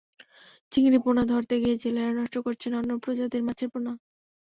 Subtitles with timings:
[0.71, 3.91] চিংড়ি পোনা ধরতে গিয়ে জেলেরা নষ্ট করছেন অন্য প্রজাতির মাছের পোনা।